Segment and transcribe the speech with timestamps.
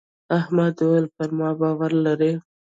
[0.39, 2.31] احمد وويل: پر ما باور لرې.